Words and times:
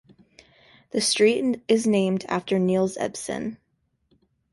The 0.93 0.99
street 0.99 1.61
is 1.67 1.85
named 1.85 2.25
after 2.27 2.57
Niels 2.57 2.97
Ebbesen. 2.97 3.57